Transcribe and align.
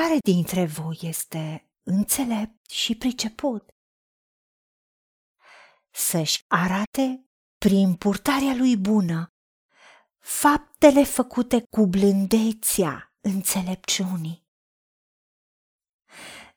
Care 0.00 0.18
dintre 0.24 0.66
voi 0.66 0.98
este 1.00 1.70
înțelept 1.82 2.70
și 2.70 2.96
priceput? 2.96 3.68
Să-și 5.90 6.44
arate 6.46 7.26
prin 7.58 7.96
purtarea 7.96 8.54
lui 8.54 8.76
bună 8.76 9.26
faptele 10.18 11.04
făcute 11.04 11.62
cu 11.70 11.86
blândețea 11.86 13.14
înțelepciunii. 13.20 14.46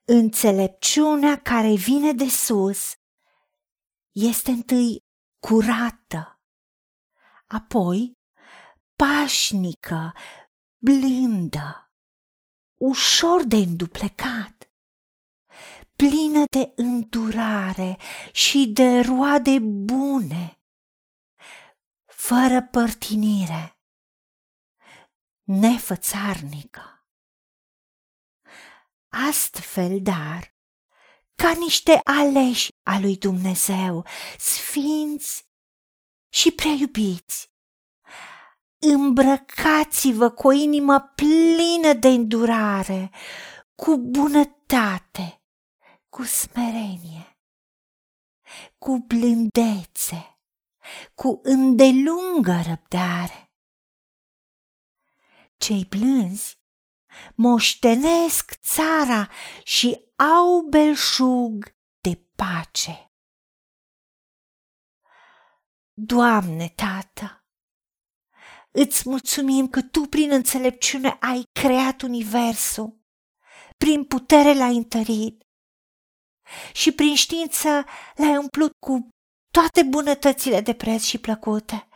Înțelepciunea 0.04 1.42
care 1.42 1.74
vine 1.76 2.12
de 2.14 2.28
sus 2.30 2.94
este 4.16 4.52
întâi 4.52 4.98
curată, 5.48 6.42
apoi 7.48 8.12
pașnică, 8.96 10.14
blândă, 10.84 11.89
ușor 12.90 13.44
de 13.44 13.56
înduplecat, 13.56 14.72
plină 15.96 16.44
de 16.50 16.72
îndurare 16.76 17.98
și 18.32 18.68
de 18.68 19.00
roade 19.00 19.60
bune, 19.60 20.62
fără 22.06 22.62
părtinire, 22.72 23.80
nefățarnică. 25.44 27.08
Astfel, 29.30 30.02
dar, 30.02 30.56
ca 31.36 31.52
niște 31.52 32.00
aleși 32.04 32.72
a 32.84 33.00
lui 33.00 33.18
Dumnezeu, 33.18 34.06
sfinți 34.38 35.48
și 36.30 36.52
prea 36.52 36.72
iubiți, 36.72 37.52
îmbrăcați-vă 38.80 40.30
cu 40.30 40.48
o 40.48 40.52
inimă 40.52 41.00
plină 41.16 41.94
de 41.94 42.08
îndurare, 42.08 43.12
cu 43.76 43.98
bunătate, 43.98 45.42
cu 46.10 46.24
smerenie, 46.24 47.38
cu 48.78 48.98
blândețe, 48.98 50.40
cu 51.16 51.40
îndelungă 51.44 52.62
răbdare. 52.68 53.52
Cei 55.58 55.86
blânzi 55.86 56.58
moștenesc 57.36 58.54
țara 58.62 59.30
și 59.64 60.02
au 60.16 60.62
belșug 60.62 61.76
de 62.02 62.22
pace. 62.36 63.12
Doamne, 65.94 66.70
Tată, 66.70 67.39
Îți 68.72 69.10
mulțumim 69.10 69.68
că 69.68 69.82
tu 69.82 70.02
prin 70.02 70.32
înțelepciune 70.32 71.18
ai 71.20 71.44
creat 71.60 72.02
universul, 72.02 73.00
prin 73.78 74.04
putere 74.04 74.54
l-ai 74.54 74.76
întărit. 74.76 75.44
Și 76.74 76.92
prin 76.92 77.16
știință 77.16 77.86
l-ai 78.16 78.38
umplut 78.38 78.72
cu 78.86 79.10
toate 79.52 79.84
bunătățile 79.84 80.62
de 80.62 80.74
preț 80.74 81.04
și 81.04 81.18
plăcute. 81.18 81.88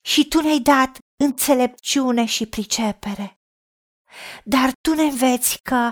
Și 0.00 0.28
tu 0.28 0.40
ne-ai 0.40 0.60
dat 0.60 0.98
înțelepciune 1.24 2.24
și 2.24 2.46
pricepere. 2.46 3.40
Dar 4.44 4.72
tu 4.80 4.94
ne 4.94 5.02
înveți 5.02 5.58
că 5.62 5.90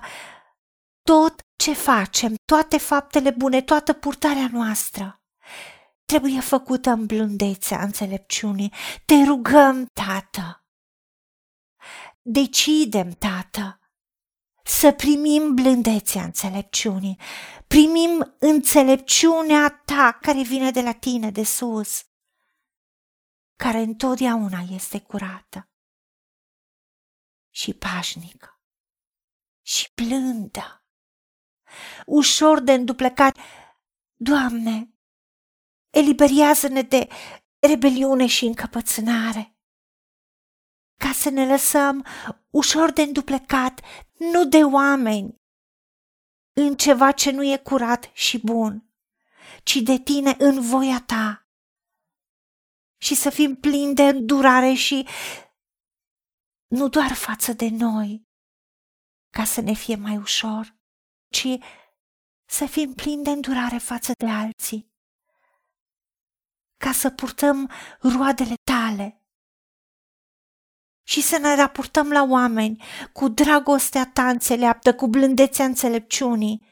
tot 1.02 1.34
ce 1.62 1.72
facem, 1.72 2.34
toate 2.44 2.78
faptele 2.78 3.30
bune, 3.30 3.62
toată 3.62 3.92
purtarea 3.92 4.48
noastră, 4.52 5.22
trebuie 6.12 6.40
făcută 6.40 6.90
în 6.90 7.06
blândețea 7.06 7.82
înțelepciunii. 7.82 8.72
Te 9.04 9.14
rugăm, 9.24 9.86
Tată. 9.92 10.64
Decidem, 12.22 13.10
Tată, 13.10 13.80
să 14.64 14.92
primim 14.92 15.54
blândețea 15.54 16.22
înțelepciunii. 16.22 17.18
Primim 17.66 18.36
înțelepciunea 18.38 19.82
ta 19.84 20.18
care 20.20 20.42
vine 20.42 20.70
de 20.70 20.80
la 20.80 20.92
tine 20.92 21.30
de 21.30 21.44
sus, 21.44 22.04
care 23.56 23.78
întotdeauna 23.78 24.60
este 24.70 25.00
curată 25.00 25.70
și 27.50 27.74
pașnică 27.74 28.60
și 29.62 29.92
blândă, 29.94 30.84
ușor 32.06 32.60
de 32.60 32.72
înduplecat. 32.72 33.36
Doamne, 34.16 34.97
Eliberează-ne 35.90 36.82
de 36.82 37.08
rebeliune 37.58 38.26
și 38.26 38.44
încăpățânare. 38.44 39.56
Ca 40.96 41.12
să 41.12 41.30
ne 41.30 41.46
lăsăm 41.46 42.06
ușor 42.50 42.92
de 42.92 43.02
înduplecat, 43.02 43.80
nu 44.18 44.46
de 44.46 44.64
oameni, 44.64 45.36
în 46.52 46.76
ceva 46.76 47.12
ce 47.12 47.30
nu 47.30 47.42
e 47.42 47.56
curat 47.56 48.10
și 48.12 48.38
bun, 48.38 48.92
ci 49.62 49.76
de 49.76 49.98
tine 50.04 50.34
în 50.38 50.60
voia 50.60 51.02
ta. 51.06 51.48
Și 53.00 53.14
să 53.14 53.30
fim 53.30 53.56
plini 53.56 53.94
de 53.94 54.02
îndurare 54.02 54.72
și 54.72 55.08
nu 56.66 56.88
doar 56.88 57.12
față 57.12 57.52
de 57.52 57.68
noi, 57.68 58.28
ca 59.30 59.44
să 59.44 59.60
ne 59.60 59.72
fie 59.72 59.96
mai 59.96 60.16
ușor, 60.16 60.76
ci 61.28 61.46
să 62.44 62.66
fim 62.66 62.94
plini 62.94 63.24
de 63.24 63.30
îndurare 63.30 63.78
față 63.78 64.12
de 64.18 64.26
alții 64.26 64.87
ca 66.78 66.92
să 66.92 67.10
purtăm 67.10 67.70
roadele 68.00 68.54
tale 68.64 69.22
și 71.08 71.22
să 71.22 71.38
ne 71.38 71.54
raportăm 71.54 72.10
la 72.10 72.22
oameni 72.22 72.82
cu 73.12 73.28
dragostea 73.28 74.10
ta 74.12 74.28
înțeleaptă, 74.28 74.94
cu 74.94 75.06
blândețea 75.06 75.64
înțelepciunii, 75.64 76.66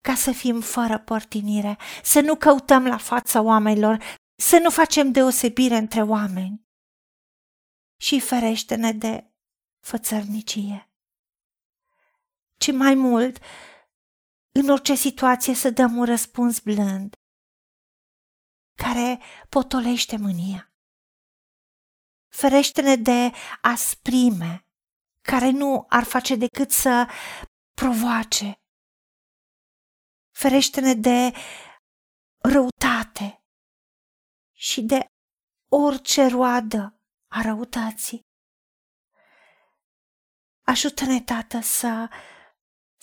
ca 0.00 0.14
să 0.14 0.32
fim 0.32 0.60
fără 0.60 0.98
părtinire, 0.98 1.78
să 2.02 2.20
nu 2.20 2.36
căutăm 2.36 2.86
la 2.86 2.96
fața 2.96 3.40
oamenilor, 3.40 4.02
să 4.36 4.58
nu 4.58 4.70
facem 4.70 5.12
deosebire 5.12 5.76
între 5.76 6.02
oameni. 6.02 6.66
Și 8.00 8.20
ferește-ne 8.20 8.92
de 8.92 9.30
fățărnicie. 9.80 10.90
Ci 12.58 12.72
mai 12.72 12.94
mult, 12.94 13.38
în 14.52 14.68
orice 14.68 14.94
situație 14.94 15.54
să 15.54 15.70
dăm 15.70 15.96
un 15.96 16.04
răspuns 16.04 16.58
blând, 16.58 17.16
care 18.96 19.20
potolește 19.48 20.16
mânia. 20.16 20.70
Ferește-ne 22.28 22.96
de 22.96 23.32
asprime, 23.60 24.66
care 25.20 25.50
nu 25.50 25.86
ar 25.88 26.02
face 26.02 26.36
decât 26.36 26.70
să 26.70 27.08
provoace. 27.74 28.60
Ferește-ne 30.30 30.94
de 30.94 31.32
răutate 32.38 33.42
și 34.52 34.82
de 34.82 35.06
orice 35.68 36.26
roadă 36.26 37.00
a 37.28 37.42
răutății. 37.42 38.26
Ajută-ne, 40.62 41.20
Tată, 41.20 41.60
să 41.60 42.08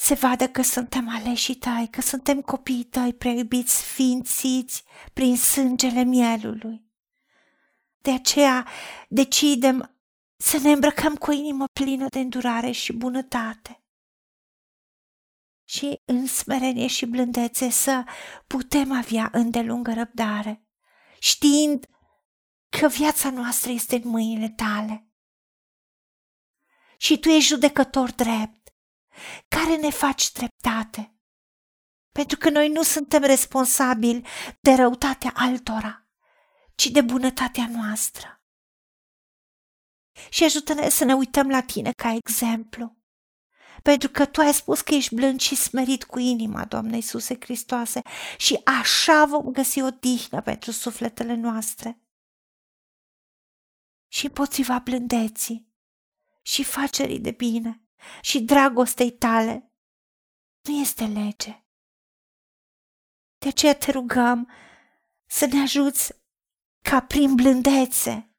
se 0.03 0.13
vadă 0.13 0.49
că 0.49 0.61
suntem 0.61 1.09
aleși 1.09 1.55
tăi, 1.55 1.87
că 1.91 2.01
suntem 2.01 2.41
copiii 2.41 2.83
tăi 2.83 3.13
preiubiți, 3.13 3.75
sfințiți 3.75 4.83
prin 5.13 5.37
sângele 5.37 6.03
mielului. 6.03 6.85
De 7.97 8.11
aceea 8.11 8.67
decidem 9.09 9.97
să 10.37 10.57
ne 10.57 10.71
îmbrăcăm 10.71 11.15
cu 11.15 11.29
o 11.29 11.33
inimă 11.33 11.65
plină 11.73 12.07
de 12.09 12.19
îndurare 12.19 12.71
și 12.71 12.93
bunătate. 12.93 13.83
Și 15.63 16.01
în 16.05 16.25
smerenie 16.25 16.87
și 16.87 17.05
blândețe 17.05 17.69
să 17.69 18.03
putem 18.47 18.91
avea 18.91 19.29
îndelungă 19.31 19.93
răbdare, 19.93 20.67
știind 21.19 21.85
că 22.69 22.87
viața 22.87 23.29
noastră 23.29 23.71
este 23.71 23.95
în 23.95 24.09
mâinile 24.09 24.49
tale. 24.49 25.07
Și 26.97 27.19
tu 27.19 27.29
ești 27.29 27.49
judecător 27.49 28.11
drept 28.11 28.62
care 29.47 29.75
ne 29.75 29.89
faci 29.89 30.31
dreptate. 30.31 31.17
Pentru 32.11 32.37
că 32.37 32.49
noi 32.49 32.69
nu 32.69 32.83
suntem 32.83 33.21
responsabili 33.21 34.27
de 34.59 34.73
răutatea 34.73 35.31
altora, 35.35 36.07
ci 36.75 36.87
de 36.89 37.01
bunătatea 37.01 37.67
noastră. 37.67 38.43
Și 40.29 40.43
ajută-ne 40.43 40.89
să 40.89 41.03
ne 41.03 41.13
uităm 41.13 41.49
la 41.49 41.61
tine 41.61 41.91
ca 41.91 42.11
exemplu. 42.11 42.97
Pentru 43.83 44.09
că 44.09 44.25
tu 44.25 44.41
ai 44.41 44.53
spus 44.53 44.81
că 44.81 44.93
ești 44.93 45.15
blând 45.15 45.39
și 45.39 45.55
smerit 45.55 46.03
cu 46.03 46.19
inima, 46.19 46.65
Doamne 46.65 46.95
Iisuse 46.95 47.37
Hristoase, 47.39 48.01
și 48.37 48.61
așa 48.63 49.25
vom 49.25 49.51
găsi 49.51 49.81
o 49.81 49.89
dihnă 49.89 50.41
pentru 50.41 50.71
sufletele 50.71 51.33
noastre. 51.33 52.01
Și 54.07 54.25
împotriva 54.25 54.79
blândeții 54.79 55.73
și 56.41 56.63
facerii 56.63 57.19
de 57.19 57.31
bine 57.31 57.82
și 58.21 58.41
dragostei 58.41 59.11
tale 59.11 59.71
nu 60.61 60.79
este 60.79 61.05
lege. 61.05 61.63
De 63.37 63.47
aceea 63.47 63.75
te 63.75 63.91
rugăm 63.91 64.49
să 65.25 65.45
ne 65.45 65.61
ajuți 65.61 66.13
ca 66.81 67.01
prin 67.01 67.35
blândețe 67.35 68.33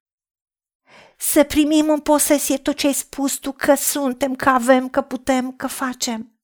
să 1.17 1.45
primim 1.45 1.89
în 1.89 2.01
posesie 2.01 2.59
tot 2.59 2.77
ce 2.77 2.87
ai 2.87 2.93
spus 2.93 3.35
tu 3.35 3.53
că 3.53 3.75
suntem, 3.75 4.35
că 4.35 4.49
avem, 4.49 4.89
că 4.89 5.03
putem, 5.03 5.53
că 5.53 5.67
facem. 5.67 6.39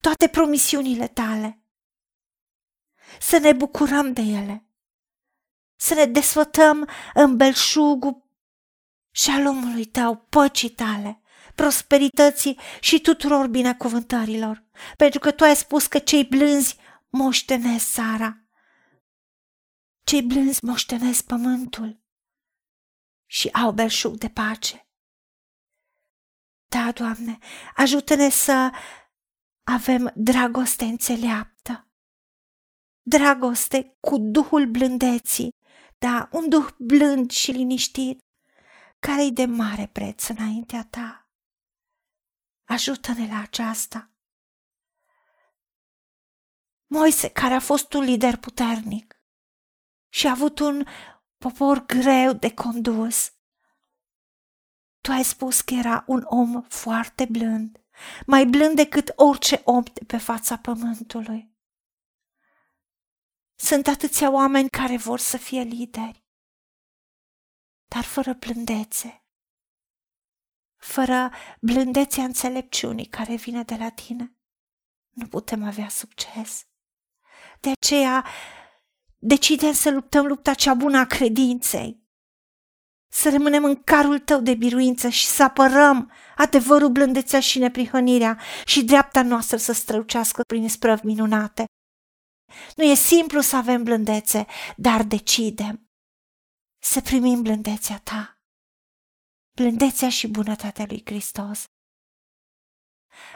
Toate 0.00 0.28
promisiunile 0.28 1.08
tale. 1.08 1.62
Să 3.20 3.38
ne 3.38 3.52
bucurăm 3.52 4.12
de 4.12 4.20
ele. 4.20 4.64
Să 5.76 5.94
ne 5.94 6.04
desfătăm 6.04 6.88
în 7.14 7.36
belșugul 7.36 8.22
și 9.10 9.30
al 9.30 9.46
omului 9.46 9.84
tău, 9.84 10.16
păcii 10.16 10.70
tale, 10.70 11.20
prosperității 11.54 12.58
și 12.80 13.00
tuturor 13.00 13.46
binecuvântărilor, 13.46 14.64
pentru 14.96 15.18
că 15.18 15.30
tu 15.30 15.44
ai 15.44 15.56
spus 15.56 15.86
că 15.86 15.98
cei 15.98 16.24
blânzi 16.24 16.76
moștenesc 17.08 17.92
țara. 17.92 18.44
Cei 20.04 20.22
blânzi 20.22 20.64
moștenesc 20.64 21.24
pământul 21.24 22.00
și 23.26 23.48
au 23.48 23.72
belșug 23.72 24.16
de 24.16 24.28
pace. 24.28 24.84
Da, 26.68 26.92
Doamne, 26.92 27.38
ajută-ne 27.76 28.28
să 28.28 28.70
avem 29.64 30.12
dragoste 30.14 30.84
înțeleaptă, 30.84 31.88
dragoste 33.02 33.96
cu 34.00 34.18
duhul 34.18 34.66
blândeții, 34.66 35.54
da, 35.98 36.28
un 36.32 36.48
duh 36.48 36.68
blând 36.78 37.30
și 37.30 37.50
liniștit, 37.50 38.20
care 38.98 39.24
e 39.24 39.30
de 39.30 39.44
mare 39.44 39.86
preț 39.92 40.26
înaintea 40.26 40.86
ta. 40.90 41.19
Ajută-ne 42.70 43.26
la 43.26 43.40
aceasta. 43.40 44.10
Moise, 46.86 47.30
care 47.30 47.54
a 47.54 47.60
fost 47.60 47.92
un 47.92 48.02
lider 48.02 48.36
puternic 48.36 49.20
și 50.08 50.26
a 50.26 50.30
avut 50.30 50.58
un 50.58 50.86
popor 51.38 51.86
greu 51.86 52.32
de 52.32 52.54
condus. 52.54 53.32
Tu 55.00 55.10
ai 55.10 55.24
spus 55.24 55.60
că 55.60 55.74
era 55.74 56.04
un 56.06 56.22
om 56.26 56.62
foarte 56.62 57.24
blând, 57.24 57.84
mai 58.26 58.46
blând 58.46 58.76
decât 58.76 59.12
orice 59.16 59.62
om 59.64 59.82
de 59.82 60.04
pe 60.06 60.18
fața 60.18 60.58
pământului. 60.58 61.54
Sunt 63.54 63.86
atâția 63.86 64.30
oameni 64.30 64.68
care 64.68 64.96
vor 64.96 65.18
să 65.18 65.36
fie 65.36 65.62
lideri, 65.62 66.24
dar 67.88 68.04
fără 68.04 68.32
blândețe, 68.32 69.19
fără 70.80 71.30
blândețea 71.60 72.24
înțelepciunii 72.24 73.06
care 73.06 73.34
vine 73.34 73.62
de 73.62 73.74
la 73.74 73.88
tine, 73.88 74.34
nu 75.10 75.26
putem 75.26 75.64
avea 75.64 75.88
succes. 75.88 76.64
De 77.60 77.70
aceea 77.70 78.26
decidem 79.18 79.72
să 79.72 79.90
luptăm 79.90 80.26
lupta 80.26 80.54
cea 80.54 80.74
bună 80.74 80.98
a 80.98 81.06
credinței, 81.06 82.00
să 83.12 83.30
rămânem 83.30 83.64
în 83.64 83.82
carul 83.82 84.18
tău 84.18 84.40
de 84.40 84.54
biruință 84.54 85.08
și 85.08 85.26
să 85.26 85.42
apărăm 85.42 86.12
adevărul, 86.36 86.88
blândețea 86.88 87.40
și 87.40 87.58
neprihănirea 87.58 88.40
și 88.64 88.84
dreapta 88.84 89.22
noastră 89.22 89.56
să 89.56 89.72
strălucească 89.72 90.42
prin 90.48 90.68
sprăvi 90.68 91.06
minunate. 91.06 91.64
Nu 92.76 92.84
e 92.84 92.94
simplu 92.94 93.40
să 93.40 93.56
avem 93.56 93.82
blândețe, 93.82 94.46
dar 94.76 95.02
decidem 95.02 95.90
să 96.82 97.00
primim 97.00 97.42
blândețea 97.42 98.00
ta, 98.04 98.39
blândețea 99.54 100.08
și 100.10 100.28
bunătatea 100.28 100.84
lui 100.88 101.02
Hristos. 101.04 101.64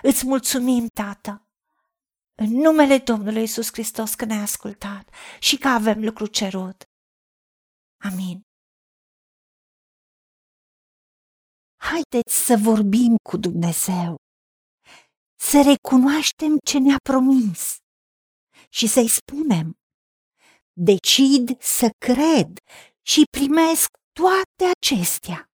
Îți 0.03 0.27
mulțumim, 0.27 0.87
Tată, 0.87 1.49
în 2.35 2.51
numele 2.51 2.99
Domnului 2.99 3.43
Isus 3.43 3.69
Hristos 3.73 4.15
că 4.15 4.25
ne-ai 4.25 4.43
ascultat 4.43 5.15
și 5.41 5.59
că 5.59 5.69
avem 5.69 6.05
lucru 6.05 6.27
cerut. 6.27 6.83
Amin. 8.05 8.41
Haideți 11.77 12.35
să 12.47 12.57
vorbim 12.63 13.17
cu 13.29 13.37
Dumnezeu, 13.37 14.17
să 15.41 15.63
recunoaștem 15.73 16.59
ce 16.65 16.79
ne-a 16.79 16.97
promis 17.03 17.77
și 18.69 18.87
să-i 18.87 19.09
spunem, 19.09 19.73
decid 20.73 21.63
să 21.63 21.91
cred 21.99 22.59
și 23.03 23.23
primesc 23.39 23.89
toate 24.13 24.73
acestea. 24.77 25.54